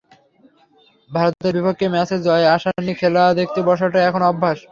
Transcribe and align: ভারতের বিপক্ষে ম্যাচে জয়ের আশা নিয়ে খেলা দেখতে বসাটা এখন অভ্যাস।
ভারতের 1.09 1.53
বিপক্ষে 1.57 1.87
ম্যাচে 1.93 2.17
জয়ের 2.25 2.51
আশা 2.55 2.69
নিয়ে 2.77 2.99
খেলা 3.01 3.23
দেখতে 3.39 3.59
বসাটা 3.67 3.99
এখন 4.09 4.21
অভ্যাস। 4.23 4.59